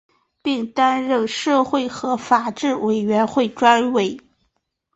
[0.41, 4.19] 并担任社会和法制委员会专委。